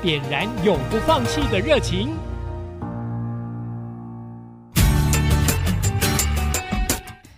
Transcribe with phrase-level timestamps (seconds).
[0.00, 2.10] 点燃永不放弃的热情。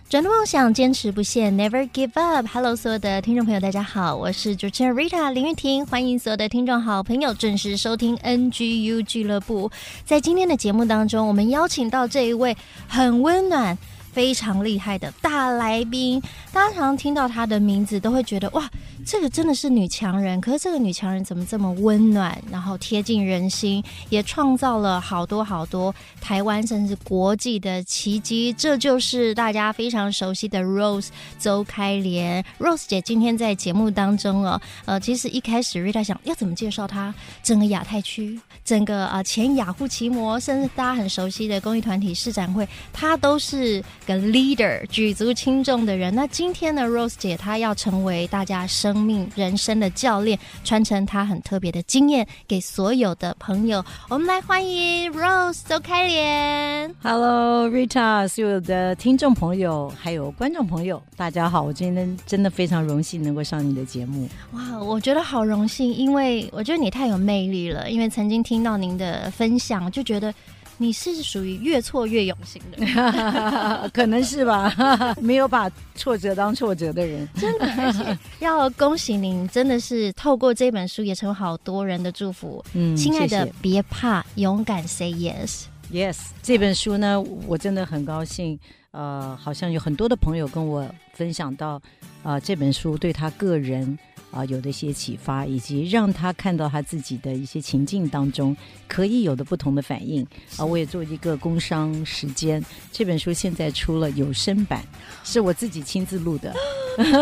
[0.07, 2.45] 转动梦想，坚持不懈，Never give up。
[2.45, 9.71] Hello，所有的听众朋友，大家好，我是主持人 Rita 林玉婷，欢迎所有的听众好朋友准时收听 NGU 俱乐部。
[10.05, 12.55] 在今天的节目当中，我们邀请到这一位
[12.87, 13.77] 很温暖。
[14.11, 16.21] 非常厉害的大来宾，
[16.51, 18.69] 大家常常听到她的名字，都会觉得哇，
[19.05, 20.39] 这个真的是女强人。
[20.41, 28.51] 可是这个女强人怎么这么温暖，然后贴近人心，也创造了好多好多台湾甚至国际的奇迹。
[28.53, 31.07] 这就是大家非常熟悉的 Rose
[31.39, 32.43] 周开莲。
[32.59, 43.81] Rose 姐今天在节目当中哦，呃，其实一开始 Rita 想要怎么介绍她，整个亚太区，整个啊前雅虎奇摩，甚至大家很熟悉的公益团体世展会，她都是。
[44.05, 53.83] 个 leader 举足轻重的人，那今天呢，Rose 姐她要成为大家生命人生的教练，传承她很特别的经验给所有的朋友。
[54.09, 56.93] 我们来欢迎 Rose 周开莲。
[57.01, 61.61] Hello Rita，所有的听众朋友还有观众朋友，大家好！
[61.61, 64.27] 我今天真的非常荣幸能够上你的节目。
[64.53, 67.89] 哇，我觉得好荣幸，因为我觉得你太有魅力了。
[67.89, 70.33] 因为曾经听到您的分享，就觉得。
[70.81, 74.73] 你是属于越挫越勇型的， 可能是吧？
[75.21, 77.71] 没有把挫折当挫折的人，真的。
[77.77, 82.65] 而且 要恭喜您，真的是透过这本书也成为好多人的祝福。
[82.73, 83.53] 嗯，亲爱的，谢谢。
[83.61, 85.65] 别怕，勇敢 say yes。
[85.93, 88.59] Yes，这本书呢，我真的很高兴。
[88.89, 91.75] 呃，好像有很多的朋友跟我分享到，
[92.23, 93.99] 啊、呃，这本书对他个人。
[94.31, 98.55] 啊，有的一些启发，以及让他看到他自己的一些情境当中
[98.87, 100.25] 可以有的不同的反应。
[100.57, 104.83] 啊，我也做一个工商时间，这本书现在出了有声版，
[105.23, 106.55] 是我自己亲自录的，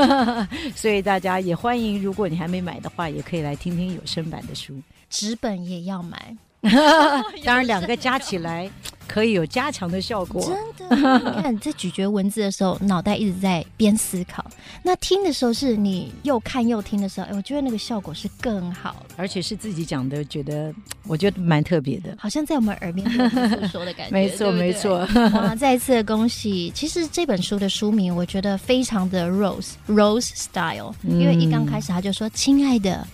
[0.76, 4.80] 所以大家也欢迎，如果你还没买的话，也可以来听听有声版的书。
[5.10, 6.38] 纸本也要买。
[7.46, 8.70] 当然，两个加起来
[9.08, 10.42] 可以有加强的效果。
[10.42, 14.44] 真的，你看在咀嚼文字的时候，脑袋一直在边思考；
[14.84, 20.74] 那听的时候，是你又看又听的时候，哎，我觉得那个效果是更好，而且是自己讲的，觉得
[21.08, 23.10] 我觉得蛮特别的，好像在我们耳边
[23.70, 24.12] 说的感觉。
[24.14, 25.08] 没错，没错。
[25.34, 26.72] 哇，再一次的恭喜！
[26.76, 33.08] 其实这本书的书名，我觉得非常的 Rose Rose Style，因为一刚开始他就说：“亲爱的。”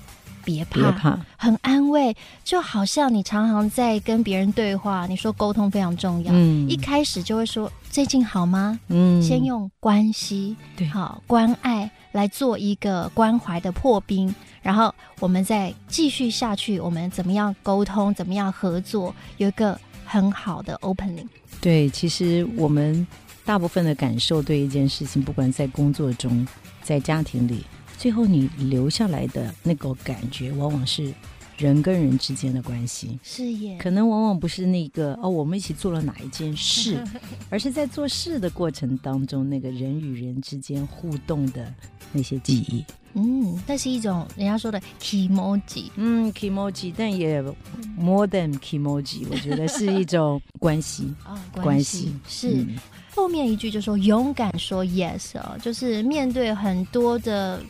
[0.46, 5.06] 别怕，别怕，很安慰，就好像你常常在跟别人对话。
[5.08, 8.80] 你说沟通非常重要，嗯，一开始就会说最近好吗？
[8.88, 21.28] 嗯，先用关系，对，好关爱来做一个关怀的破冰，然后我们再继续下去，我们怎么样沟通，怎么样合作，有一个很好的 opening。
[21.60, 23.06] 对，其实我们
[23.44, 26.48] 大部分的感受对一件事情，不管在工作中，
[26.84, 27.66] 在家庭里。
[27.98, 31.14] 最后，你留下来的那个感觉，往往是
[31.58, 33.18] 人跟人之间的关系。
[33.24, 37.04] 是耶，可能往往不是那个哦，我们一起做了哪一件事，
[37.50, 41.74] 而是在做事的过程当中，那个人与人之间互动的
[42.12, 42.84] 那些记忆。
[43.18, 45.90] 嗯，那是一种人家说的 kimoji。
[45.96, 47.42] 嗯，kimoji，但也
[47.98, 52.50] more than kimoji，我觉得是一种关系啊， 关系是。
[52.52, 52.78] 嗯
[53.16, 57.64] 后面一句就说勇敢说 yes 哦，就是面对很多的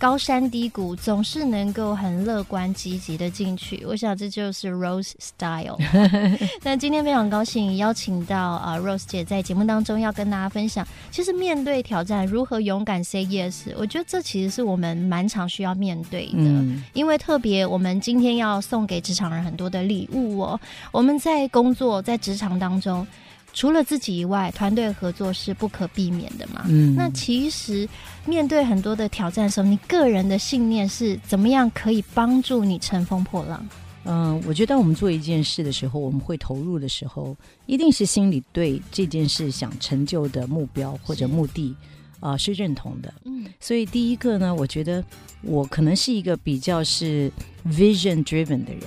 [0.00, 3.84] 高山低谷，总是能够很乐观积极的进去。
[3.86, 5.76] 我想这就是 Rose Style。
[6.64, 16.32] 那今天非常高兴邀请到啊 Rose 姐在节目当中要跟大家分享，其实面对挑战如何勇敢 say yes，我觉得这其实是我们蛮常需要面对的。
[16.38, 20.58] 嗯，因为特别我们今天要送给职场人很多的礼物哦，
[20.92, 23.06] 我们在工作在职场当中。
[23.52, 26.64] 除了自己以外，团队合作是不可避免的嘛。
[26.68, 27.88] 嗯，那其实
[28.24, 33.68] 面对很多的挑战的时候，你个人的信念是怎么样可以帮助你乘风破浪？
[34.04, 37.36] 嗯，我觉得我们做一件事的时候，我们会投入的时候，
[37.66, 41.74] 一定是心里对这件事想成就的目标或者目的
[42.20, 43.12] 啊是，呃，是认同的。
[43.24, 45.04] 嗯，所以第一个呢，我觉得
[45.42, 47.30] 我可能是一个比较是
[47.66, 48.82] vision driven 的人。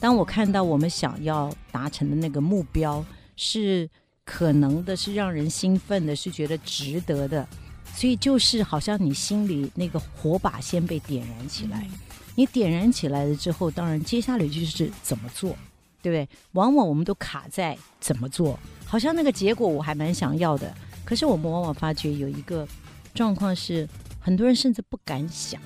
[0.00, 3.04] 当我看到我们想要达成的那个目标。
[3.40, 3.88] 是
[4.24, 7.48] 可能的，是让人兴奋的，是觉得值得的，
[7.94, 11.86] 所以就是好像你心里那个火把先被点燃起来，
[12.34, 15.56] 你点燃起来了之后，当然接下来就是怎么做，
[16.02, 16.28] 对不对？
[16.52, 20.74] 往往我们都卡在怎么做，好像那个结果我还蛮想要的，
[21.04, 22.66] 可是我们往往发觉有一个
[23.14, 23.88] 状况是，
[24.20, 25.60] 很多人甚至不敢想，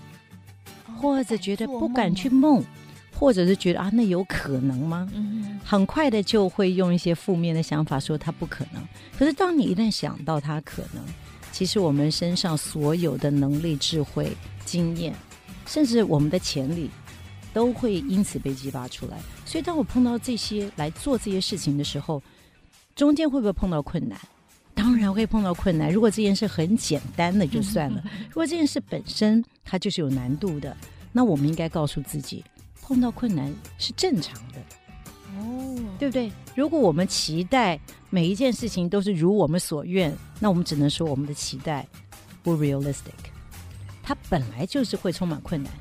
[1.00, 2.62] 或者觉得不敢去梦。
[3.22, 5.08] 或者是觉得啊，那有可能吗？
[5.14, 8.82] 嗯，很快的就会用一些负面的想法说它不可能。
[9.16, 11.04] 可是当你一旦想到它可能，
[11.52, 15.14] 其实我们身上所有的能力、智慧、经验，
[15.66, 16.90] 甚至我们的潜力，
[17.52, 19.20] 都会因此被激发出来。
[19.46, 22.20] 所以当我碰到这些来做这些事情的时候，
[22.96, 24.18] 中间会不会碰到困难？
[24.74, 25.92] 当然会碰到困难。
[25.92, 30.76] 如果这件事很简单的就算了，如果这件事本身它就是有难度的，
[31.12, 32.42] 那我们应该告诉自己。
[32.82, 34.58] 碰到困难是正常的，
[35.38, 36.30] 哦，对不对？
[36.54, 37.80] 如果我们期待
[38.10, 41.86] 每一件事情都是如我们所愿，那我们只能说我们的期待
[42.42, 43.14] 不 realistic。
[44.02, 45.72] 它本来就是会充满困难，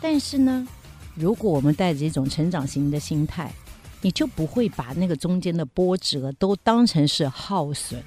[0.00, 0.68] 但是呢，
[1.14, 3.50] 如果我们带着一种成长型的心态，
[4.02, 8.00] 你就不会把那个中间的波折都当成是耗损，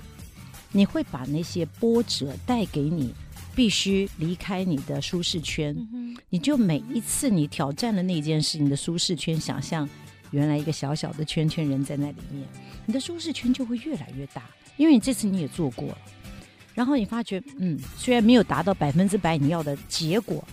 [0.71, 3.13] 你会把那些波折带给你。
[3.55, 5.75] 必须离开你的舒适圈，
[6.29, 9.88] 你就每一次你挑战的那件事，你的舒适圈，想象
[10.31, 12.47] 原来一个小小的圈圈人在那里面，
[12.85, 14.44] 你的舒适圈就会越来越大，
[14.77, 15.97] 因为你这次你也做过了，
[16.73, 20.44] 然后你发觉，嗯，虽然没有达到百分之百你要的结果，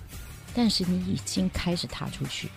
[0.54, 2.48] 但是你已经开始踏出去。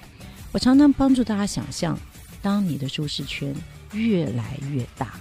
[0.51, 1.97] 我常常帮助大家想象，
[2.41, 3.55] 当你的舒适圈
[3.93, 5.19] 越来越大，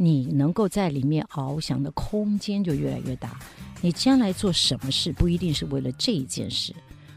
[0.00, 3.38] 你能够在里面翱翔的空间就越来越大。
[3.80, 6.74] 你将来做什么事，不一定是为了这一件事，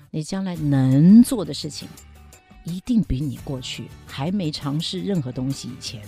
[0.09, 1.87] 你将来能做的事情，
[2.65, 6.01] 一定比你过去还没尝试任何东西以前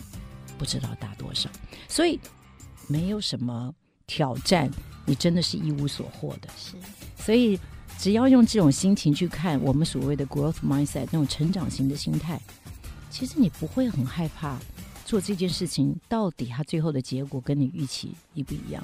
[0.57, 1.49] 不知道大多少。
[1.87, 2.19] 所以，
[2.87, 3.73] 没有什么
[4.07, 4.69] 挑战，
[5.05, 6.49] 你真的是一无所获的。
[6.57, 6.75] 是，
[7.15, 7.59] 所以
[7.97, 12.39] 只要用这种心情去看我们所谓的 growth mindset 那种成长型的心态，
[13.09, 14.59] 其实你不会很害怕
[15.13, 18.83] 做这件事情，到底它最后的结果跟你预期一不一样。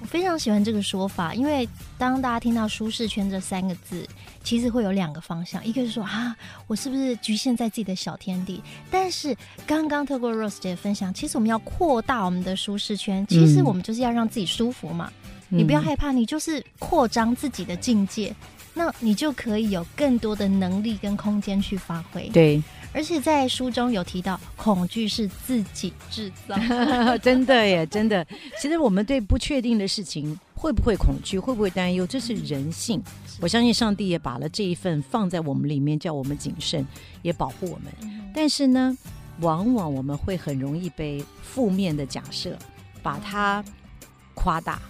[0.00, 4.04] 我非常喜欢这个说法，因为当大家听到“舒适圈”这三个字，
[4.42, 6.36] 其实会有两个方向，一个是说啊，
[6.66, 8.60] 我是不是局限在自己的小天地？
[8.90, 15.12] 但是刚刚透过 Rose 姐分享，其实我们要扩大我们的舒适圈，其实我们就是要让自己舒服嘛。
[15.50, 18.34] 嗯、你不要害怕，你就是扩张自己的境界，
[18.74, 22.28] 那你就可以有更多的能力跟空间去发挥。
[22.30, 22.60] 对。
[22.92, 26.56] 而且在书中有提到，恐惧是自己制造，
[27.18, 28.26] 真的耶，真的。
[28.60, 33.02] 其实我们对不确定的事情会不会恐惧，会不会担忧，这是人性。
[33.40, 36.86] 我相信上帝也把了这一份放在我们里面，叫我们谨慎，
[37.22, 38.30] 也保护我们。
[38.34, 38.96] 但是呢，
[39.40, 42.56] 往往我们会很容易被负面的假设
[43.02, 43.64] 把它
[44.34, 44.80] 夸大。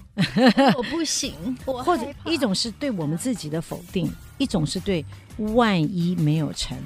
[0.77, 1.35] 我不行，
[1.65, 5.03] 或者一种是对我们自己的否定，一种是对
[5.39, 6.77] 万一没有成。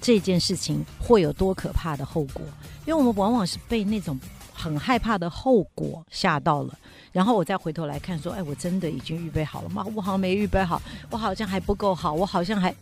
[0.00, 2.42] 这件事情会有多可怕的后果？
[2.86, 4.18] 因为我们往往是被那种
[4.52, 6.78] 很害怕的后果吓到了，
[7.12, 9.84] 然后我再回头来看，说：“哎，我真的已经预备好了吗？
[9.94, 10.80] 我好像没预备好，
[11.10, 12.74] 我好像还不够好，我好像还……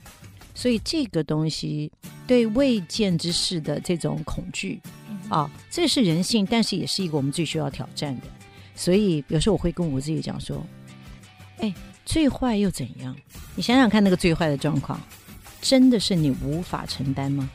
[0.54, 1.90] 所以这个东西
[2.26, 4.80] 对未见之事的这种恐惧
[5.28, 8.22] 啊，这是人性，但是也是一个我们最需要挑战的。
[8.74, 10.64] 所以有时候我会跟我自己讲说
[11.58, 11.74] ：“哎，
[12.06, 13.14] 最坏又怎样？
[13.54, 15.00] 你想想看，那个最坏的状况。”
[15.60, 17.48] 真的是你无法承担吗？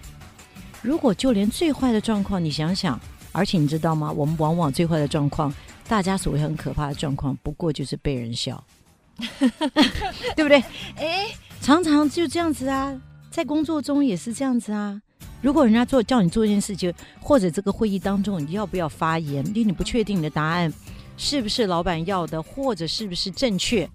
[0.81, 2.99] 如果就连最坏的状况，你想想，
[3.31, 4.11] 而且你知道吗？
[4.11, 5.53] 我们往往最坏的状况，
[5.87, 8.61] 大家所谓很可怕的状况，不过就是被人笑，
[10.35, 10.61] 对不对？
[10.97, 11.27] 哎，
[11.61, 15.01] 常常就这样子啊，在工作中也是这样子啊。
[15.41, 20.71] 如果人家做叫你做一件事情，或者这个会议当中你要不要发言，因为你不确定你的答案
[21.15, 23.89] 是不是老板要的，或者是不是正确，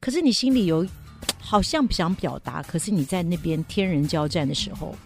[0.00, 0.86] 可是你心里有。
[1.46, 4.96] 好像不想表达，可是你在那边天人交战的时候，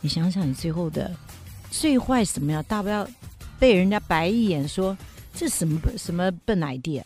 [0.00, 1.14] 你想想你最后的
[1.70, 2.60] 最坏什么样？
[2.64, 3.08] 大不了
[3.56, 4.98] 被人家白一眼说
[5.32, 7.02] 这什么什么笨 idea？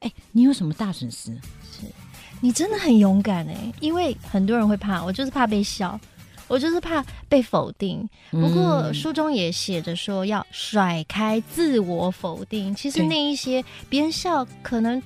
[0.00, 1.32] 哎，你有什么大损失？
[1.70, 1.82] 是
[2.40, 6.00] 你真的很勇敢哎，因为很多人会怕，我就是怕被笑，
[6.48, 8.08] 我就是怕被否定。
[8.30, 15.00] 不过书中也写着说要甩开自我否定，其实那一些别人笑可能。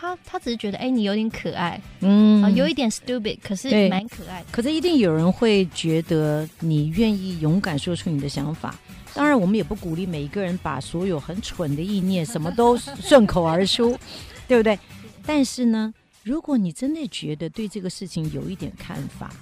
[0.00, 4.46] 他他只是觉得，哎、欸，你有点可爱，嗯，呃、有一点 stupid，可是蛮可爱的。
[4.52, 8.72] 可是一定有人会觉得你愿意勇敢说出你的想法。
[9.12, 13.98] 当然，我们也不鼓励每一个人把所有很蠢的意念什么都顺口而出，
[14.46, 14.78] 对不对？
[15.26, 19.32] 但是呢，如果你真的觉得对这个事情有一点看法，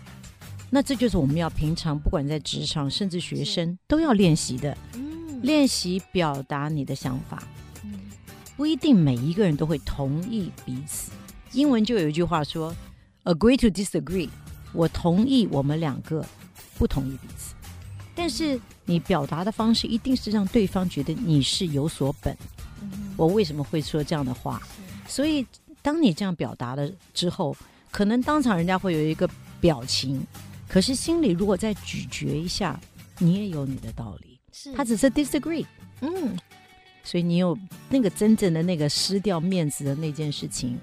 [0.70, 7.42] 那这就是我们要平常不管在职场，甚至学生都要练习的，嗯，练习表达你的想法。
[8.56, 11.12] 不一定每一个人都会同意彼此。
[11.52, 12.74] 英文就有一句话说
[13.24, 14.28] ：“agree to disagree”，
[14.72, 16.24] 我同意我们两个
[16.78, 17.54] 不同意彼此，
[18.14, 22.36] 但是你表达的方式一定是让对方觉得你是有所本。
[22.82, 24.62] 嗯、我为什么会说这样的话？
[25.06, 25.46] 所以
[25.82, 27.56] 当你这样表达了之后，
[27.90, 29.28] 可能当场人家会有一个
[29.60, 30.26] 表情，
[30.68, 32.78] 可是心里如果再咀嚼一下，
[33.18, 34.38] 你也有你的道理。
[34.52, 35.64] 是他只是 disagree，
[36.00, 36.36] 嗯，
[37.06, 37.56] 所以你有
[37.88, 40.76] 那个真正的那个失掉面子的那件事情，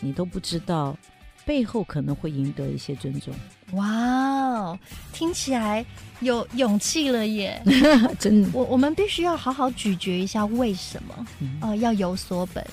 [0.00, 0.96] 你都不知道。
[1.44, 3.32] 背后可能会赢得一些尊重。
[3.74, 4.78] 哇哦，
[5.12, 5.86] 听起来
[6.18, 7.62] 有勇气了耶！
[8.18, 12.66] 真的，我我们必须要好好咀嚼一下为什么，嗯、呃，要有所本。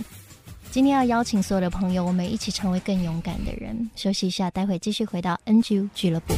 [0.71, 3.91] 今天要邀请所有的朋友，我们一起成为更勇敢的人。
[3.95, 6.33] 休息一下，待会继续回到 NGU 俱乐部。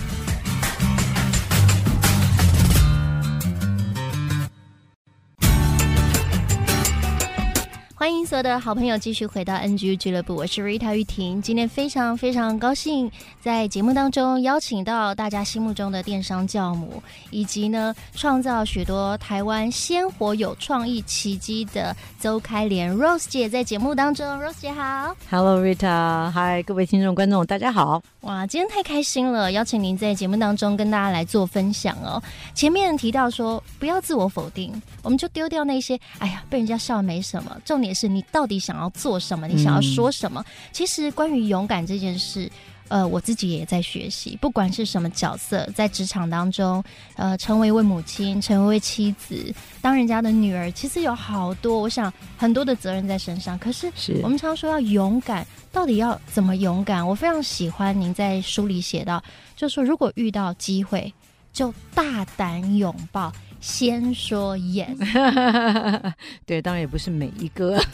[8.06, 11.42] 欢迎所有的好朋友继续回到 NGU 俱乐部，我是 Rita 玉婷。
[11.42, 28.04] 今天非常非常高兴，在节目当中邀请到大家心目中的电商教母，以及呢创造许多台湾鲜活有创意奇迹的周开莲 Rose 姐在节目当中，Rose 姐好，Hello Rita，嗨，各位听众观众大家好。
[28.22, 32.22] 哇，今天太开心了，邀请您在节目当中跟大家来做分享哦。
[32.54, 39.48] 前面提到说不要自我否定，我们就丢掉那些，哎呀被人家笑没什么，重点是你到底想要做什么？
[39.48, 40.44] 你想要说什么？
[40.46, 42.52] 嗯、其实关于勇敢这件事，
[42.90, 44.38] 呃，我自己也在学习。
[44.40, 46.84] 不管是什么角色，在职场当中，
[47.16, 53.58] 呃，成为一位母亲，成为一位妻子，当人家的女儿，其实有好多，我想很多的责任在身上。
[53.58, 53.90] 可是，
[54.22, 57.08] 我们常说要勇敢，到底要怎么勇敢？
[57.08, 59.24] 我非常喜欢您在书里写到，
[59.56, 61.12] 就是说如果遇到机会，
[61.54, 63.32] 就大胆拥抱。
[63.66, 64.96] 先说 yes，
[66.46, 67.84] 对，当然也不是每一个。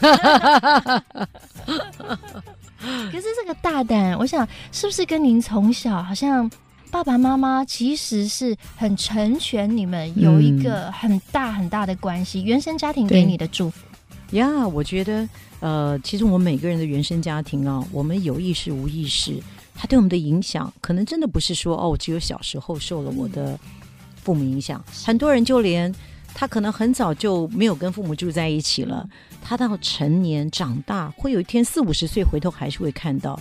[3.10, 6.48] 可是这个大胆，我想是不是跟您从小好像
[6.90, 13.86] 爸爸妈妈其实是很成全你们，有一个很大很大的关系，嗯、原生家庭给你的祝福。
[14.32, 15.26] 呀，yeah, 我觉得
[15.60, 19.42] 呃，其实我们每个人的原生家庭啊，我们有意识无意识，
[19.74, 23.58] 它对我们的影响，可能真的不是说哦，我只有小时候受了我的。
[24.22, 25.94] 父母影响很多人，就连
[26.34, 29.06] 他可能很早就没有跟父母住在一起了，
[29.42, 33.38] 他到成年长大，会有一天四五十岁回头还是会看到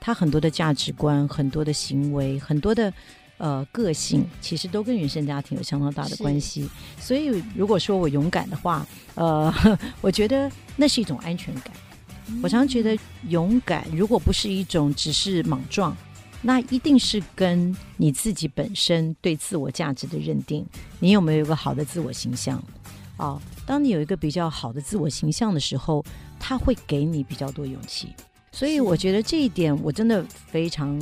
[0.00, 2.92] 他很多的价值观、很多的行为、很多的
[3.38, 6.68] 呃个性，其实都跟原生家庭有相当大的关系。
[6.98, 9.52] 所以，如果说我勇敢的话，呃，
[10.00, 11.72] 我觉得那是一种安全感。
[12.42, 12.96] 我常常觉得
[13.28, 15.94] 勇敢，如果不是一种只是莽撞。
[16.42, 20.66] 那一定是跟你自己本身对自我价值的认定，
[20.98, 22.62] 你有没有一个好的自我形象？
[23.16, 26.04] 哦，当你有一个比较好的自我形象的时候，
[26.40, 28.08] 他会给你比较多勇气。
[28.50, 31.00] 所以我觉得这一点，我真的非常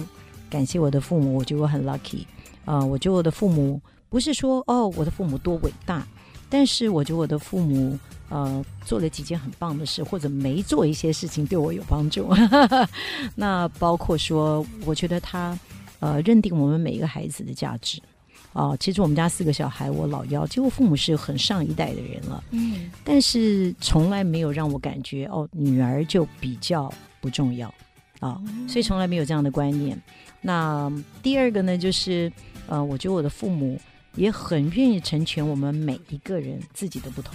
[0.51, 1.35] 感谢我的父母。
[1.37, 2.25] 我觉得我很 lucky
[2.67, 6.07] 啊，呃，我觉得我的父母不是说哦，我的父母多伟大，
[6.51, 7.99] 但是我觉得我的父母。
[8.31, 12.29] 呃，做了几件很棒的事，或者没做一些事情对我有帮助。
[13.37, 15.59] 那包括说，我觉得他
[15.99, 18.01] 呃认定我们每一个孩子的价值。
[18.53, 22.43] 哦、呃，其实我们家四个小孩，我老幺，其实我父母是很上一代的人了。
[22.51, 27.73] 嗯，但是从来没有让我感觉哦，女儿就比较不重要
[28.19, 29.97] 啊，所以从来没有这样的观念。
[30.41, 30.91] 那
[31.23, 32.33] 第二个呢，就是
[32.67, 33.81] 呃，我觉得我的父母
[34.17, 37.35] 也很愿意成全我们每一个人自己的不同。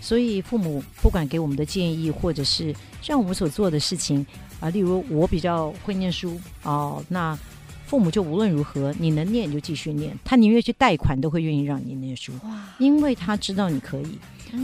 [0.00, 4.24] 所以父母不管给我们的建议，或者是让我们所做的事情
[4.58, 7.38] 啊，例如我比较会念书哦，那
[7.86, 12.32] 父母就无论如何你能念你就继续念，他宁愿去贷款都会愿意让你念书，
[12.78, 14.18] 因为他知道你可以。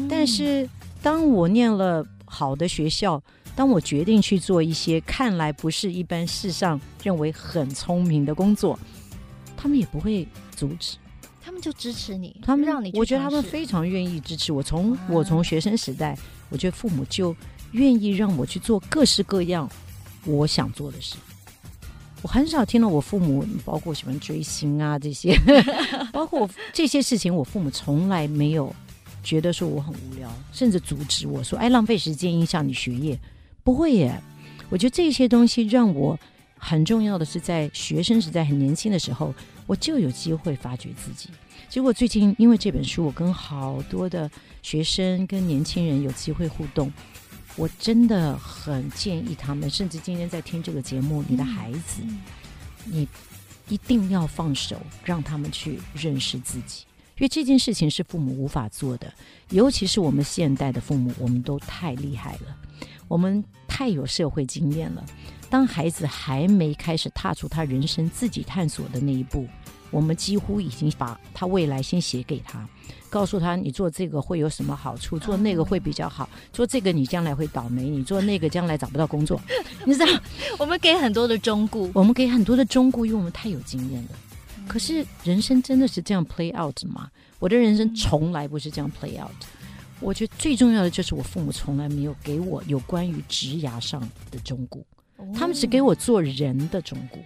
[0.09, 0.69] 但是
[1.02, 3.23] 当我念了好的学校，
[3.55, 8.78] 当我决定去做一些看来不是一般世上认为很聪明的工作，
[9.57, 10.97] 他们也不会阻止。
[11.46, 12.90] 他们就支持你，他们让你。
[12.94, 14.60] 我觉得他们非常愿意支持我。
[14.60, 17.32] 从我从学生时代，我觉得父母就
[17.70, 19.70] 愿意让我去做各式各样
[20.24, 21.14] 我想做的事。
[22.22, 25.38] 我很少听到我父母，包括喜欢追星啊这些，
[26.12, 28.74] 包括这些事情，我父母从来没有
[29.22, 33.16] 觉得说我很无聊，甚至阻止我说：“哎，浪费时间，影响你学业。”
[33.62, 34.20] 不会耶。
[34.68, 36.18] 我觉得这些东西让我
[36.58, 39.32] 很重要的是，在学生时代很年轻的时候。
[39.66, 41.30] 我就有机会发掘自己。
[41.68, 44.30] 结果最近因为这本书，我跟好多的
[44.62, 46.92] 学生跟年轻人有机会互动。
[47.56, 52.02] 我真的很建议他们，甚至今天在听这个节目，你的孩子，
[52.85, 53.08] 你
[53.68, 56.85] 一定要放手，让他们去认识自己，
[57.16, 59.11] 因为这件事情是父母无法做的。
[59.49, 62.54] 尤其是我们现代的父母，我们都太厉害了，
[63.08, 65.02] 我们太有社会经验了。
[65.48, 69.46] 当孩子还没开始踏出他人生自己探索的那一步，
[69.90, 72.68] 我们几乎已经把他未来先写给他，
[73.08, 79.40] 告诉他你做这个会有什么好处，做那个会比较好，做这个你将来会倒霉，你做那个将来找不到工作，
[79.86, 80.06] 你知道？
[80.58, 84.08] 我们给很多的忠告，我们给很多的忠告，因为我们太有经验了。
[84.66, 87.08] 可是人生真的是这样 play out 吗？
[87.38, 89.30] 我的人生从来不是这样 play out。
[90.00, 94.00] 我觉得最重要的就是我父母从来没有给我有关于职涯上
[94.30, 94.78] 的忠告。
[95.35, 97.18] 他们只给我做人的忠告，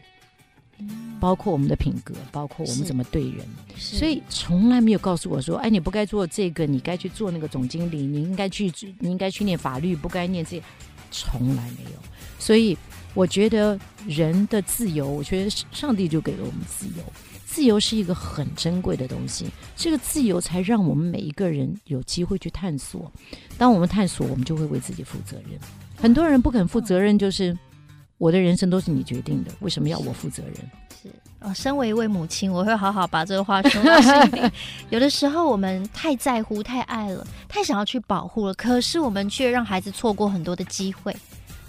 [1.20, 3.44] 包括我们的品格，包括我们怎么对人，
[3.76, 10.64] 所以从来没有告诉我说：“哎，你不该做这个，你该去做那个总经理，你应该去，你应该去念法律，不该念这个。”
[11.12, 11.98] 从来没有。
[12.38, 12.78] 所以
[13.14, 17.02] 我觉得人的自由，我觉得上帝就给了我们自由。
[17.44, 23.10] 自由是一个很珍贵的东西，这个自由才让我们每一个人有机会去探索。
[23.58, 25.58] 当我们探索，我们就会为自己负责任。
[25.96, 27.58] 很多人不肯负责任，就是。
[28.20, 30.56] 我的人生都是你决定的，为什么要我负责任？
[31.02, 31.08] 是
[31.40, 34.50] 哦，身为一位母亲，我会好好把这个话说 到心里。
[34.90, 41.16] 有的时候我们太在乎、太爱了、太想要去保护了，可是我们却让孩子错过很多的机会。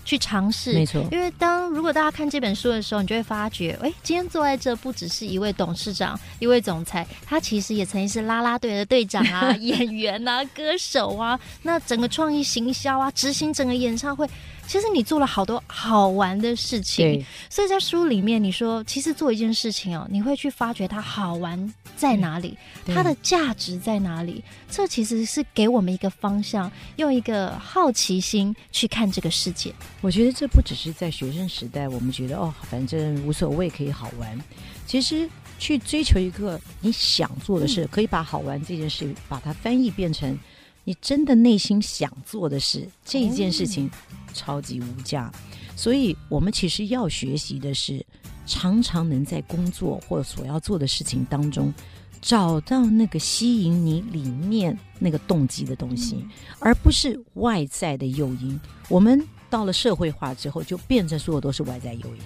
[0.03, 1.01] 去尝试，没错。
[1.11, 14.27] 因为当如果大家看这本书的时候，你就会发觉，哎，今天坐在这不只是一位董事长、一位总裁，他其实也曾经是啦啦队的队长啊、 演员啊、歌手啊，那整个创意行销啊、执行整个演唱会。
[14.71, 24.41] 其实你做了好多好玩的事情，所以在书里面你说，其实做一件事情哦，你会去发掘它好玩在哪里，它的价值在哪里。
[24.69, 29.73] 这其实是给我们一个方向，用一个好奇心去看这个世界。
[29.99, 34.41] 我觉得这不只是在学生时代，我们觉得哦，反正无所谓，可以好玩。
[34.87, 40.39] 其实去追求一个你想做的事，可以把好玩这件事把它翻译变成。
[40.83, 43.89] 你真的内心想做的事，这一件事情
[44.33, 45.31] 超级无价。
[45.75, 48.05] 所以，我们其实要学习的是，
[48.45, 51.73] 常常能在工作或所要做的事情当中，
[52.21, 56.23] 找到那个吸引你里面那个动机的东西，
[56.59, 58.59] 而不是外在的诱因。
[58.89, 62.21] 我们到了社会化之后，就变成所有都是外在诱因，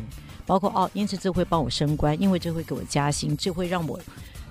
[0.45, 3.99] 包括哦，因此这会帮我升官，因为这会给我加薪，这会让我。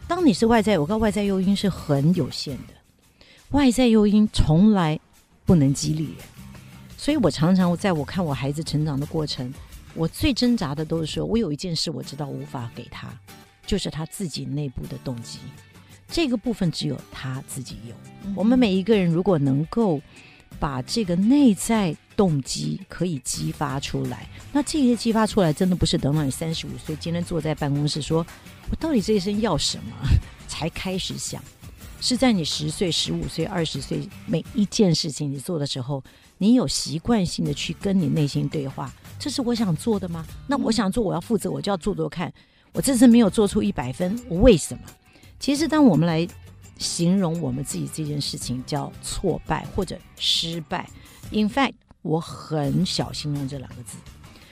[0.07, 2.73] 当你是外在，我告外在诱因是很有限的。
[3.50, 4.98] 外在诱因从来
[5.44, 6.16] 不能激励人，
[6.96, 9.52] 所以我常常在我看我孩子成长的过程，
[9.94, 13.09] 我最挣扎的都是说，我有一件事我知道无法给他，
[13.66, 15.38] 就是他自己内部的动机，
[16.09, 17.94] 这个部分只有他自己有。
[18.35, 20.00] 我们每一个人如果能够
[20.59, 28.26] 把这个内在动机可以激发出来，那这些激发出来真的不是等到你三十五岁，今天坐在办公室说，
[28.70, 29.96] 我到底这一生要什么，
[30.48, 31.40] 才开始想。
[32.04, 36.04] 是在你十岁、十五岁、二十岁，每一件事情你做的时候，
[36.36, 38.92] 你有习惯性的去跟你内心对话。
[39.18, 40.22] 这是我想做的吗？
[40.46, 42.30] 那我想做，我要负责，我就要做做看。
[42.74, 44.82] 我这次没有做出一百分，为什么？
[45.40, 46.28] 其实，当我们来
[46.76, 50.86] 形容我们自己这件事情叫挫败或者失败
[51.30, 53.96] ，in fact，我很小心用这两个字，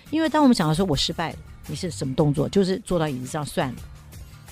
[0.08, 2.48] 因为当我们想到说我失败了，你是什么动作？
[2.48, 3.82] 就是坐到椅子上算了。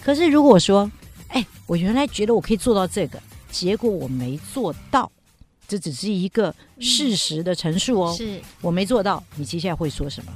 [0.02, 0.90] 可是如果说，
[1.31, 5.11] 哎，我原来觉得我可以做到这个，结果我没做到，
[5.66, 8.14] 这只是一个事实的陈述哦。
[8.16, 10.33] 是我没做到，你接下来会说什么？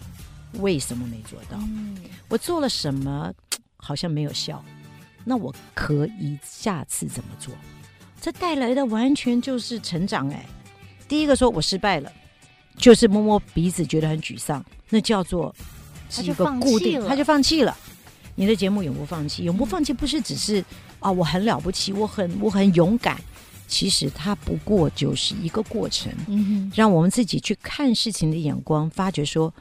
[0.61, 1.59] 为什么没做到？
[1.63, 1.97] 嗯，
[2.29, 3.33] 我做了什么？
[3.77, 4.65] 好像没有效。
[5.25, 7.53] 那我可以下次怎么做？
[8.21, 10.31] 这带来的完全就是成长。
[10.31, 10.47] 哎，
[11.09, 12.13] 第一个说我失败了，
[12.77, 15.55] 就是摸摸鼻子觉得很沮丧，那叫做
[16.09, 17.77] 是一个固定，他就放弃了。
[18.35, 20.65] 你的节目永不放弃，永不放弃不是只是
[21.01, 23.21] 啊，我很了不起，我很我很勇敢。
[23.67, 29.53] 其实它不过就是一个过程，嗯哼，让我们自己去看事情的眼光，发觉说，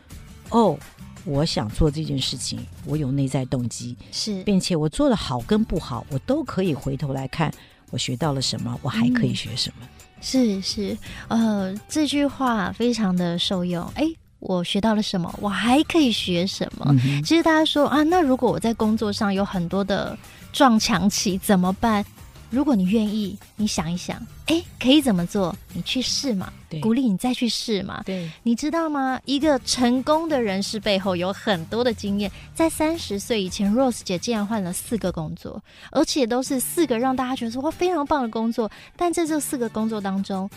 [0.49, 0.77] 哦，
[1.23, 7.51] 我想做这件事情，我有内在动机，是，并且我做的好跟不好，我都可以回头来看，
[7.91, 9.85] 我学到了什么，我还可以学什么。
[9.85, 9.89] 嗯、
[10.21, 10.97] 是是，
[11.29, 14.05] 呃，这句话非常的受用，哎。
[14.43, 15.33] 我学到了什么？
[15.41, 16.85] 我还可以学什么？
[16.89, 20.17] 嗯、其实大家说啊，那如果我在工作上有很多的
[20.51, 22.05] 撞墙期怎么办？
[22.49, 25.55] 如果你愿意，你想一想，哎，可以怎么做？
[25.73, 26.53] 你去试嘛，
[26.83, 28.03] 鼓励你再去试嘛。
[28.05, 29.19] 对，你知道吗？
[29.25, 32.31] 一个成功的人士背后有很多的经验。
[32.53, 38.69] 在三十岁以前，Rose 姐竟然换了四个工作，而且都是四个让大家觉得说哇非常棒的工作。
[38.95, 40.47] 但在这四个工作当中，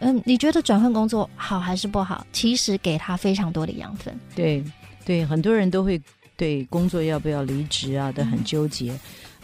[0.00, 2.26] 嗯，你觉得转换工作好还是不好？
[2.32, 4.14] 其实给他非常多的养分。
[4.34, 4.62] 对
[5.04, 6.00] 对，很多人都会
[6.36, 8.92] 对工作要不要离职啊，都很纠结。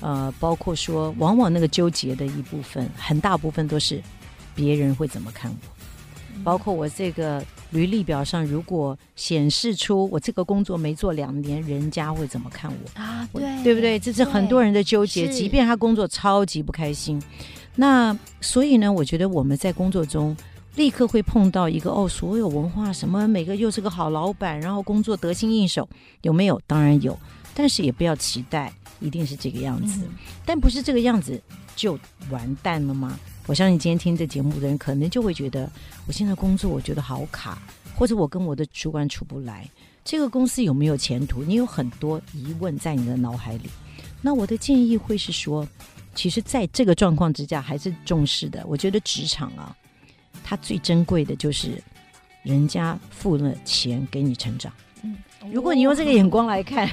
[0.01, 4.03] 嗯、呃，包括说，往往那个纠结的一部分，很大部分都是
[4.55, 5.57] 别人会怎么看我。
[6.35, 13.29] 嗯、包括我这个履历表上如果显示出我这个工作没做两年，人家会怎么看我啊？
[13.33, 13.99] 对，对不对？
[13.99, 15.29] 这是很多人的纠结。
[15.29, 17.23] 即便他工作超级不开心，
[17.81, 20.37] 那所以呢，我觉得我们在工作中
[20.75, 25.89] 立刻会碰到一个哦，所有文化什么，每个又是个好老板，然后工作得心应手，
[26.21, 26.61] 有没有？
[26.67, 27.19] 当然有，
[27.55, 30.03] 但是也不要期待一定是这个样子。
[30.03, 30.11] 嗯、
[30.45, 31.41] 但不是这个样子
[31.75, 33.19] 就完蛋了吗？
[33.47, 35.67] 我相信今天听这节目的人，可能就会觉得，
[36.07, 37.63] 我现在工作我觉得好卡，
[37.97, 39.67] 或者我跟我的主管处不来，
[40.05, 41.43] 这个公司有没有前途？
[41.43, 43.71] 你有很多疑问在你的脑海里。
[44.21, 45.67] 那我的建议会是说，
[46.15, 48.65] 其实在这个状况之下，还是重视的。
[48.67, 49.75] 我觉得职场啊，
[50.43, 51.83] 它最珍贵的就是
[52.43, 54.73] 人家付了钱给你成长。
[55.03, 55.17] 嗯，
[55.53, 56.87] 如果你用这个眼光来看，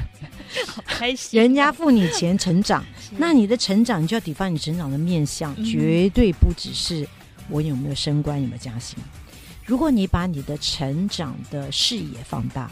[0.68, 1.42] 好开心。
[1.42, 2.86] 人家付你钱成长，
[3.18, 7.08] 那你的成长，你就要抵发你成长的面向，绝对不只是
[7.50, 8.98] 我有没有升官，有没有加薪。
[9.66, 12.72] 如果你把你的成长的视野放大，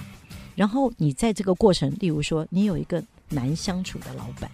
[0.55, 4.49] 然后你在这个过程，例如说你有一个难相处的老板，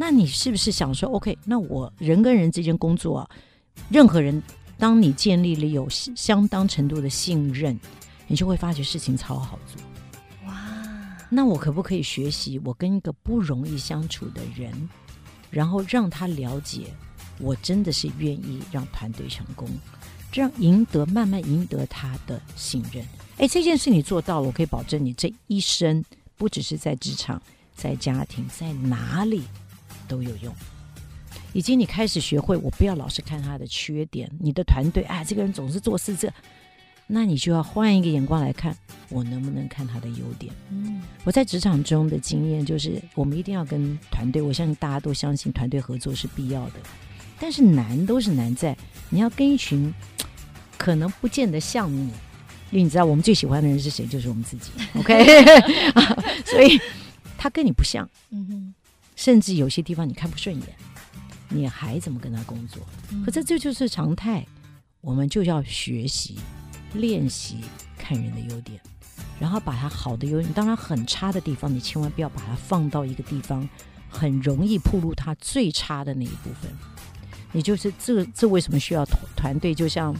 [0.00, 1.36] 那你是不是想说，OK？
[1.44, 3.30] 那我人跟人之间工作啊，
[3.90, 4.40] 任何人，
[4.78, 7.78] 当你建立了有相当程度的信任，
[8.28, 9.82] 你就会发觉事情超好做。
[10.46, 10.56] 哇
[11.28, 12.60] 那我可不可以学习？
[12.64, 14.88] 我跟一个不容易相处的人，
[15.50, 16.94] 然后让他了解，
[17.40, 19.68] 我真的是愿意让团队成功，
[20.30, 23.04] 这样赢得慢慢赢得他的信任。
[23.38, 26.04] 哎，这件事你做到了，我可以保证你这一生
[26.36, 27.42] 不只是在职场、
[27.74, 29.42] 在家庭，在哪里
[30.08, 30.52] 都有用。
[31.52, 34.30] 以及你开始学会，我不要老是看他的缺点。
[34.40, 36.32] 你的团队，啊，这个人总是做事这。
[37.10, 38.76] 那你就要换一个眼光来看，
[39.08, 40.52] 我能不能看他的优点？
[40.70, 46.74] 嗯，我在职场中的经验就是，我们一定要跟团队，我相信大家都相信团队合作是必要的，
[47.40, 48.76] 但是难都是难在
[49.08, 49.92] 你要跟一群
[50.76, 52.10] 可能不见得像你，
[52.70, 54.04] 因为你知道我们最喜欢的人是谁？
[54.06, 54.70] 就是我们自己。
[54.98, 55.24] OK，
[56.44, 56.78] 所以
[57.38, 58.67] 他跟你不像，嗯哼，
[59.18, 60.66] 甚至有些地方你看不顺眼，
[61.48, 62.80] 你还怎么跟他工作？
[63.24, 64.46] 可这这就是常态，
[65.00, 66.38] 我们就要学习。
[66.94, 67.58] 练习
[67.98, 68.80] 看人的优点，
[69.38, 73.68] 然后把他好的优点，当然很差的地方，你千万不要把它放到一个地方，
[74.08, 76.70] 很容易暴露他最差的那一部分。
[77.52, 79.74] 你就是这这为什么需要团团队？
[79.74, 80.16] 就像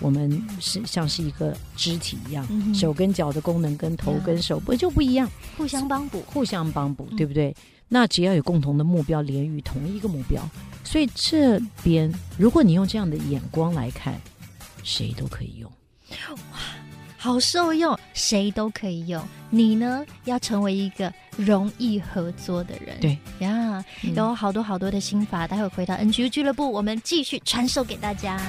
[0.00, 7.50] 我们是像是一个肢体一样，嗯、手跟脚的功能跟头跟手不就不一样，互相帮补，互相帮补，对不对？
[7.50, 7.54] 嗯、
[7.88, 10.42] 那只要有共同的目标，连于同一个目标，
[10.82, 14.20] 所以这边如果你用这样的眼光来看，
[14.82, 15.70] 谁都可以用。
[16.52, 16.58] 哇，
[17.16, 19.22] 好受用，谁都可以用。
[19.50, 22.98] 你呢，要成为一个容易合作的人。
[23.00, 28.40] 对呀，有好多好多的心法，待会回到 NGU 俱乐部，我们继续传授给大家。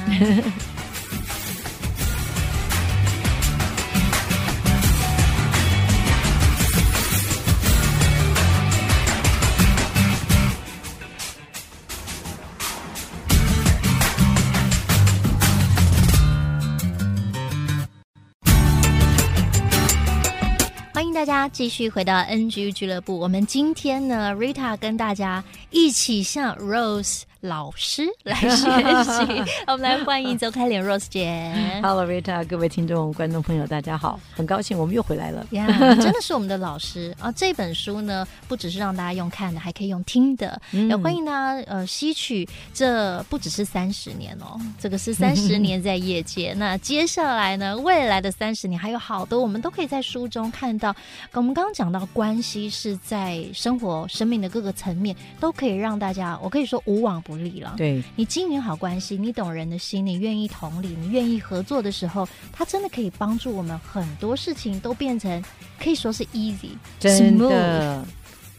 [21.17, 27.23] 大家继续回到 NG 俱乐部，我们今天呢，Rita 跟大家一起向 Rose。
[27.47, 31.53] 老师来学习， 我们来欢迎周开莲 Rose 姐。
[31.81, 35.47] Hello Rita，各位听众、观众朋友，大家好，很高兴我们又回来了。
[35.51, 37.31] 呀，yeah, 真的是我们的老师啊！
[37.31, 40.61] 这本书呢，不只是让大家用看的，还可以用听的。
[40.71, 46.53] 也、嗯、欢迎大家呃吸取，这不只是三十年哦，这个是三十年在业界。
[46.57, 50.93] 那接下来呢，未来的三十年还有好多，我们都可以在书中看到。
[51.31, 57.75] 我们刚刚讲到关系是在生活、生命的各个层面，都可以让大家，我可以说无往不利了。
[57.77, 65.43] 对，你经营好关系，你懂人的心，你愿意同理，你愿意合作的时候，它真的可以帮助我们很多事情都变成
[65.79, 68.05] 可以说是 easy，真的，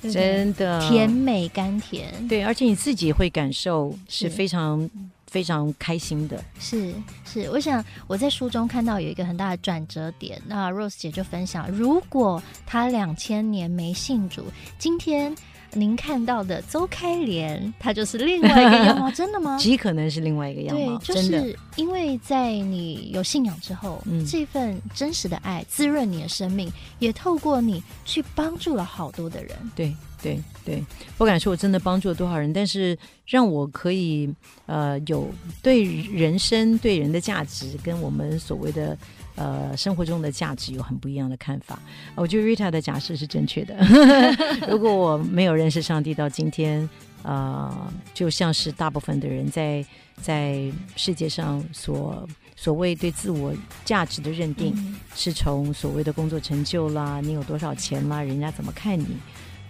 [0.02, 2.26] 真的甜美甘甜。
[2.28, 4.90] 对，而且你自己会感受是非常是
[5.26, 6.42] 非常开心的。
[6.58, 14.44] 是是，我想我在书中看到有一个很大的转折点，那 Rose 姐就分享，如果他两千年没信主，
[14.78, 15.34] 今天。
[15.72, 19.57] 您看到的邹开莲，她就是另外一个样貌， 真的吗？
[19.59, 29.57] 极可能是另外一个样貌，对，就是因为在你有信仰之后，嗯，这份真实的爱滋润你的生命，也透过你去帮助了好多的人。
[29.76, 30.85] 对对对，
[31.16, 34.28] 不敢说我真的帮助了多少人，但是让我可以
[34.66, 35.28] 呃有
[35.62, 38.96] 对人生、对人的价值，跟我们所谓的。
[39.38, 41.79] 呃，生活中的价值有很不一样的看法。
[42.16, 43.77] 我觉得 Rita 的假设是正确的。
[44.68, 46.88] 如果我没有认识上帝到今天，
[47.22, 49.85] 呃，就像是大部分的人在
[50.20, 59.07] 在世界上所所谓对自我价值的认定，嗯、是从所谓的工作成就啦，你有多少钱啦，人家怎么看你？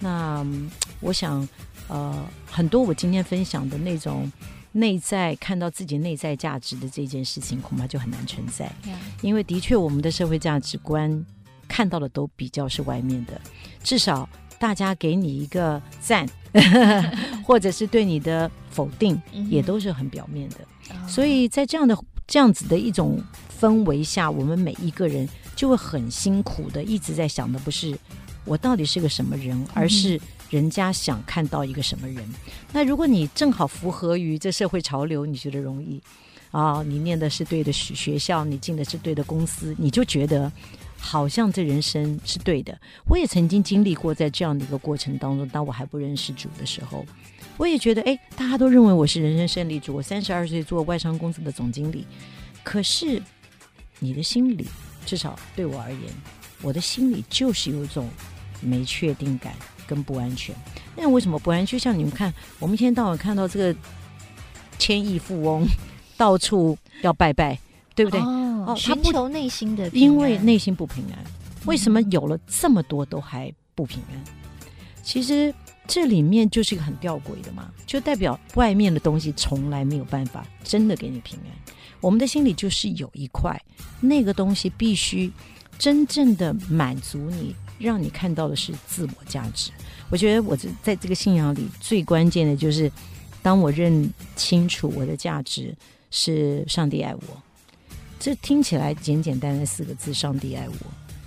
[0.01, 0.47] 那
[1.01, 1.47] 我想，
[1.89, 4.31] 呃，很多我今天分享的那种
[4.73, 11.25] 内在看到自己内在价值的这件事情，恐怕就很难存在，嗯、因为的确我们的社会价值观
[11.67, 13.41] 看到的都比较是外面的，
[13.83, 14.29] 至少。
[14.61, 16.29] 大家给你一个赞，
[17.47, 20.57] 或者是对你的否定，也都是很表面的。
[21.07, 23.23] 所以在这样的这样子的一种
[23.61, 27.97] 氛围下，我们每一个人就会很辛苦的一直在想的，不是
[28.49, 30.19] 我到底是个什么人，而是
[30.51, 32.27] 人家想看到一个什么人。
[32.73, 36.01] 那如果你正好符合于这社会潮流，你觉得容易
[36.51, 36.83] 啊？
[36.83, 40.51] 你念的是对的学学校，你进的是对的公司，你就觉得。
[41.01, 45.49] 好像这人生是对的，我也曾经经历过在这样的一个过程当中。
[45.49, 47.07] 当我还不认识主的时候，
[47.57, 49.95] 我也觉得，哎，大家都认为我是人生胜利主。
[49.95, 52.05] 我三十二岁做外商公司的总经理，
[52.65, 53.23] 可是
[54.01, 54.67] 你的心里，
[55.07, 56.03] 至少对我而言，
[56.63, 58.09] 我的心里就是有一种
[58.61, 59.55] 没确定感
[59.87, 60.55] 跟不安全。
[60.97, 61.79] 那为什么不安全？
[61.79, 63.79] 就像你们看，我们一天到晚看到这个
[64.79, 65.67] 千亿富翁
[66.17, 67.59] 到处要拜拜。
[67.99, 68.21] 对不对？
[68.21, 71.19] 哦，他寻求内心的，因为内心不平安。
[71.67, 74.25] 为什么有了这么多都还不平安？
[75.03, 75.53] 其实
[75.85, 81.75] 这里面就是一个很吊诡的嘛，就代表外面的东西从来没有办法真的给你平安。
[82.01, 83.61] 我们的心里就是有一块
[84.01, 85.29] 那个东西，必须
[85.77, 89.71] 真正的满足你，让你看到的是自我价值。
[90.11, 92.91] 我觉得我这在这个信仰里最关键的就是，
[93.43, 95.75] 当我认清楚我的价值
[96.11, 97.43] 是上帝爱我。
[98.19, 100.75] 这听起来简简单单四个字：上帝爱我。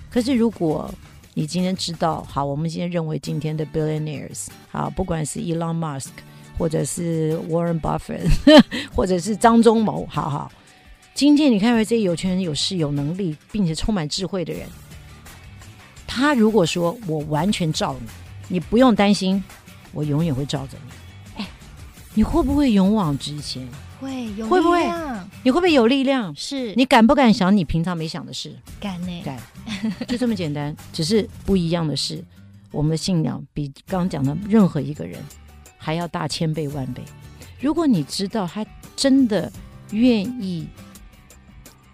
[0.10, 0.94] 可是如果
[1.34, 6.10] 你今天知道，好，我们今天认为今天的 billionaires，好，不管是 Elon Musk，
[6.58, 8.30] 或者是 Warren Buffett，
[8.94, 10.52] 或者是张忠谋，好好，
[11.14, 14.68] 今天你看到这些有权人、有势、有能力，并且充满智慧的人，
[16.14, 17.96] 他如果说我完全照
[18.50, 19.42] 你，你不用担心，
[19.94, 21.42] 我永远会照着你。
[21.42, 21.48] 哎，
[22.14, 23.66] 你会不会勇往直前？
[24.02, 24.86] 会会不会？
[25.42, 26.36] 你会不会有力量？
[26.36, 28.54] 是你敢不敢想你平常没想的事？
[28.78, 29.40] 敢呢、欸，敢，
[30.06, 30.76] 就这么简单。
[30.92, 32.22] 只是不一样的是，
[32.72, 35.18] 我们的信仰比刚刚讲的任何一个人
[35.78, 37.02] 还要大千倍万倍。
[37.62, 38.66] 如果你知道他
[38.98, 39.50] 真的
[39.92, 40.68] 愿意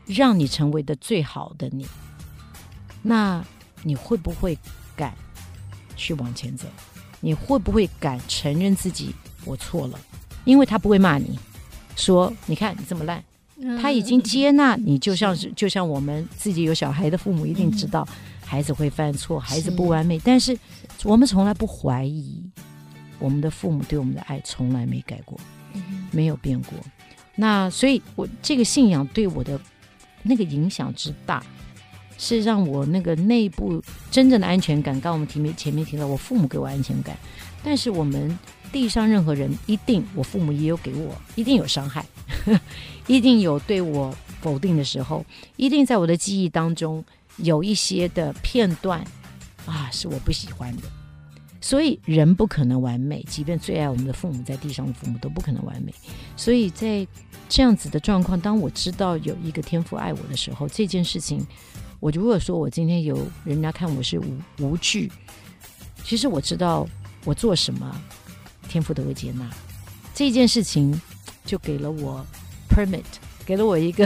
[0.08, 1.86] 让你成为的最好的你，
[3.04, 3.46] 那
[3.88, 4.58] 你会不会
[4.96, 5.14] 敢
[5.96, 6.68] 去往前走？
[7.22, 10.00] 你会不会敢承认自己我错了？
[10.44, 11.40] 因为他不会骂你。
[11.96, 13.24] 说，你看你这么烂，
[13.82, 18.08] 他已经接纳你，就像是就像我们自己有小孩的父母一定知道，
[18.46, 20.56] 孩子会犯错，孩子不完美，但是
[21.04, 22.44] 我们从来不怀疑
[23.18, 25.40] 我们的父母对我们的爱从来没改过，
[26.12, 26.78] 没有变过。
[27.36, 29.60] 那所以，我这个信仰对我的
[30.22, 31.44] 那个影响之大，
[32.18, 35.00] 是让我那个内部真正的安全感。
[35.00, 37.18] 刚我们提前面提到，我父母给我安全感，
[37.64, 38.38] 但是我们。
[38.70, 42.06] 地上任何人，一定我父母也有给我，一定有伤害，
[43.08, 45.26] 一定有对我否定的时候，
[45.56, 47.04] 一定在我的记忆当中
[47.38, 49.02] 有一些的片段
[49.66, 50.84] 啊，是我不喜欢的。
[51.62, 55.94] 所以人不可能完美，即便最爱我们的父母，在地上的父母都不可能完美。
[56.36, 57.08] 所以在
[57.48, 61.40] 这样子的状况，当我知道有一个天父爱我的时候，这件事情，
[62.00, 64.26] 我如果说我今天有人家看我是无
[64.60, 65.12] 无惧，
[66.04, 66.88] 其实我知道
[67.26, 67.96] 我做什么。
[68.70, 69.50] 天父都会接纳
[70.14, 71.00] 这件事情，
[71.46, 72.26] 就给了我
[72.70, 73.02] permit，
[73.46, 74.06] 给了我一个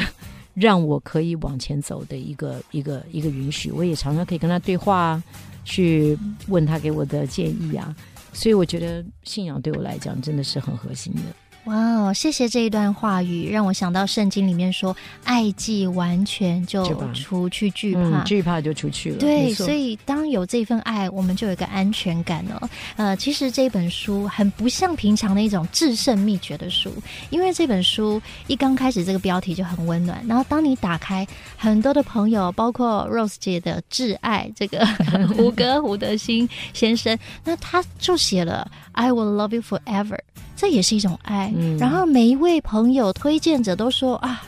[0.54, 3.72] 让我可以往前走的一个一个一个允许。
[3.72, 5.20] 我也常常可以跟他对话，
[5.66, 6.16] 去
[6.48, 7.96] 问他给我的建议啊。
[8.34, 11.22] 所以我觉得信仰对我来讲真的是很核心的。
[11.66, 22.70] 哇哦，谢谢这一段话语，让我想到圣经里面说：“爱既完全，就除去惧怕，惧怕就出去了。”对，所以当有这份爱，我们就有一个安全感哦。
[22.96, 26.92] 呃，其实这本书很不像平常的一种制胜秘诀的书，
[27.30, 34.84] 因为这本书一刚开始这个标题就很温暖，然后当你打开，很多的朋友，包括 Rose 姐的挚爱这个
[35.38, 40.18] 胡歌胡德兴先生，那他就写了 “I will love you forever”。
[40.62, 44.44] 这也是一种爱，嗯，然后每一位朋友推荐者都说啊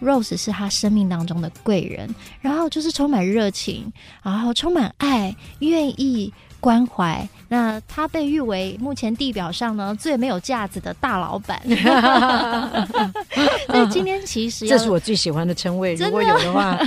[0.00, 2.08] ，Rose 是他生命当中的贵人，
[2.40, 6.32] 然后就是充满热情，然后充满爱，愿意
[6.64, 7.28] 关怀。
[7.46, 11.60] 那他被誉为目前地表上呢最没有架子的大老板。
[13.68, 16.80] 那今天其实这是我最喜欢的称谓，如果有的话，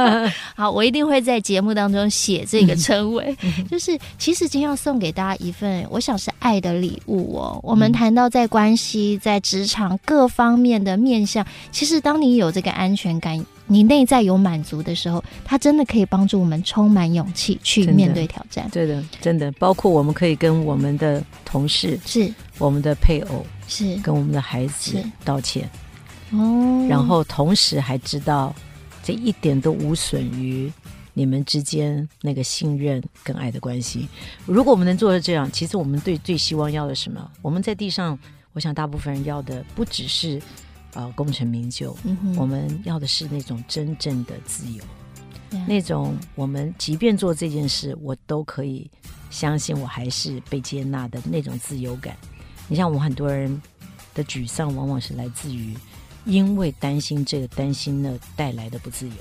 [0.54, 3.34] 好，我一定会在节目当中写这个称谓。
[3.70, 7.58] 就是其实今天要送给大家一份，我想是爱的礼物哦。
[7.62, 13.42] 我们谈到在关系、在职场各方面的面向，其实当你有这个安全感。
[13.72, 18.68] 你内在有满足的时候，它真的可以帮助我们充满勇气去面对挑战。
[18.70, 25.66] 对的，真的，包括我们可以跟我们的同事、是我们的配偶、是跟我们的孩子道歉。
[26.32, 28.54] 哦，然后同时还知道，
[29.02, 30.70] 这一点都无损于
[31.14, 34.06] 你们之间那个信任跟爱的关系。
[34.44, 37.30] 如果我们能做到这样，其实我们最最希望要的什么？
[37.40, 38.18] 我们在地上，
[38.52, 40.38] 我想大部分人要的不只是。
[40.94, 41.96] 呃，功成名就，
[42.36, 44.84] 我们要的是那种真正的自由，
[45.50, 48.90] 嗯、那种我们即便做这件事，我都可以
[49.30, 52.14] 相信我还是被接纳的那种自由感。
[52.68, 53.60] 你像我们很多人
[54.12, 55.74] 的沮丧，往往是来自于
[56.26, 59.14] 因为担心这个担心呢带来的不自由。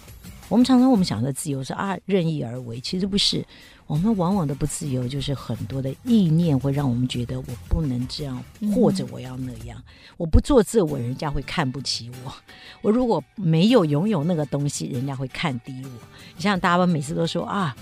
[0.49, 3.45] 我们常常我们想的自由是啊任意而为，其实不是。
[3.91, 8.41] 我们往往的不自由，就是很多的意念会让我们觉得我不能这样，
[8.73, 9.77] 或者我要那样。
[9.79, 9.83] 嗯、
[10.15, 12.33] 我不做这，我人家会看不起我。
[12.81, 15.89] 我如果没有拥有那个东西，人家会看低我。
[16.37, 17.75] 你像大家每次都说啊，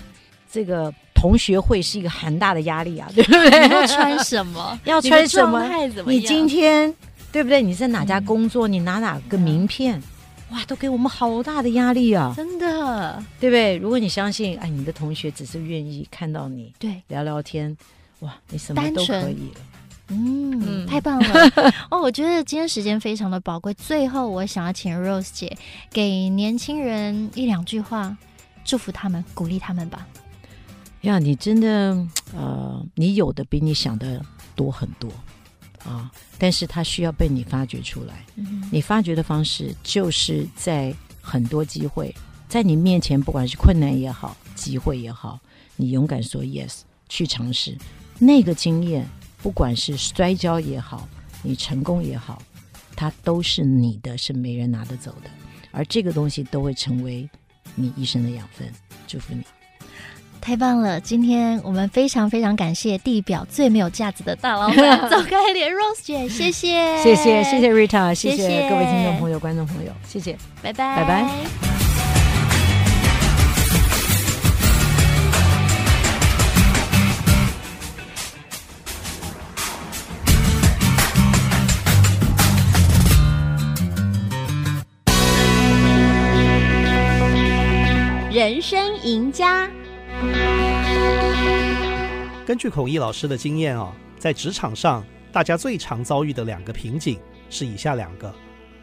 [0.50, 3.68] 这个同学会是一个很大的压力啊，对不对？
[3.68, 4.76] 你要穿什么？
[4.82, 5.64] 要穿什么？
[6.08, 6.92] 你，你今天
[7.30, 7.62] 对不对？
[7.62, 8.66] 你在哪家工作？
[8.66, 9.96] 嗯、你拿哪个名片？
[9.96, 10.02] 嗯
[10.50, 12.32] 哇，都给我们好大的压力啊！
[12.36, 13.76] 真的，对不对？
[13.76, 17.76] 如果你相信，哎，你的同学只是愿意看到你，对，聊聊天，
[18.20, 19.60] 哇，你什么都可以了。
[20.08, 21.50] 嗯，嗯，太棒了
[21.88, 22.00] 哦！
[22.00, 23.72] 我觉得今天时间非常的宝贵。
[23.74, 25.56] 最后，我想要请 Rose 姐
[25.88, 28.16] 给年轻人一两句话，
[28.64, 30.04] 祝福他们，鼓励他们吧。
[31.02, 31.96] 呀，你真的，
[32.34, 34.20] 呃，你有的比你想的
[34.56, 35.08] 多很多。
[35.84, 36.10] 啊！
[36.38, 38.24] 但是它需要被你发掘出来。
[38.36, 42.14] 嗯、你发掘的方式就是在很多机会
[42.48, 45.38] 在你面前，不管是困难也好，机会也好，
[45.76, 47.76] 你勇敢说 yes 去尝试。
[48.18, 49.06] 那个经验，
[49.42, 51.08] 不管是摔跤也好，
[51.42, 52.42] 你成功也好，
[52.94, 55.30] 它都是你的，是没人拿得走的。
[55.70, 57.28] 而这个东西都会成为
[57.74, 58.70] 你一生的养分。
[59.06, 59.42] 祝福你。
[60.40, 60.98] 太棒了！
[61.00, 71.30] 今天我们非常非常感谢地表最没有架子的大老板 走开脸 Rose 姐，谢谢，谢谢，谢谢 Rita，谢谢各位听众朋友、观众朋友，谢谢，拜拜，拜拜。
[88.32, 89.68] 人生赢家。
[92.50, 97.16] 根据孔毅老师的经验啊，在职场上，大家最常遭遇的两个瓶颈
[97.48, 98.34] 是以下两个：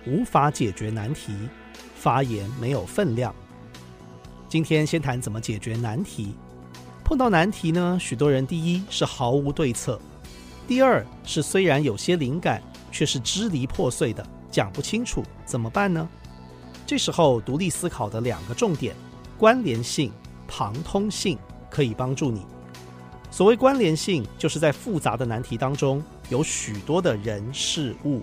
[0.06, 1.34] 无法解决难题，
[1.94, 3.36] 发言没有分量。
[4.48, 6.34] 今天先谈怎么解决难题。
[7.04, 10.00] 碰到难题呢，许多人第一是毫无对策，
[10.66, 16.08] 第二是虽然有些灵感，却是支离破碎的，讲不清楚，怎么办呢？
[16.86, 18.96] 这时候独立思考的两个重点：
[19.38, 20.10] 关联性。
[20.48, 21.38] 旁通性
[21.70, 22.46] 可以帮助你。
[23.30, 28.22] 所谓关联性，就是在复杂的难题当中有许多的人事物，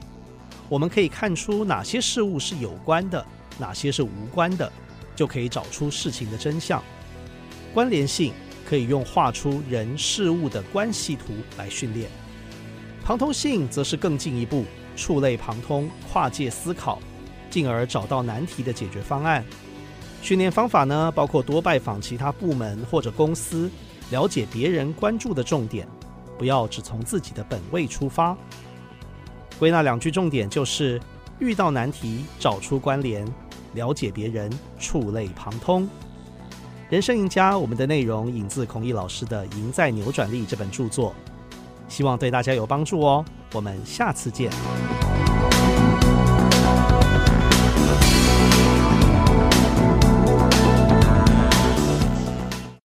[0.69, 3.25] 我们可以看出哪些事物是有关的，
[3.59, 4.71] 哪些是无关的，
[5.15, 6.83] 就可以找出事情的真相。
[7.73, 8.33] 关联性
[8.69, 12.11] 可以用画出人事物的关系图来训练。
[13.05, 14.65] 旁通性则是更进一步，
[14.97, 16.99] 触类旁通，跨界思考，
[17.51, 19.45] 进而找到难题的解决方案。
[20.23, 23.71] 训练方法呢，包括多拜访其他部门或者公司，
[24.15, 25.89] 了解别人关注的重点，
[26.39, 28.37] 不要只从自己的本位出发。
[29.59, 31.01] 归纳两句重点就是：
[31.41, 33.27] 遇到难题找出关联，
[33.73, 34.49] 了解别人，
[34.79, 35.89] 触类旁通。
[36.89, 41.13] 人生赢家，我们的内容引自孔毅老师的《赢在扭转力》这本著作，
[41.89, 43.25] 希望对大家有帮助哦。
[43.53, 44.49] 我们下次见。